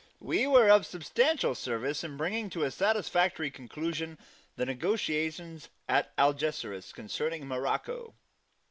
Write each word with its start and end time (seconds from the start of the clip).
We 0.19 0.47
were 0.47 0.67
of 0.67 0.87
substantial 0.87 1.53
service 1.53 2.03
in 2.03 2.17
bringing 2.17 2.49
to 2.49 2.63
a 2.63 2.71
satisfactory 2.71 3.51
conclusion 3.51 4.17
the 4.55 4.65
negotiations 4.65 5.69
at 5.87 6.11
Algeciras 6.17 6.91
concerning 6.91 7.47
Morocco. 7.47 8.15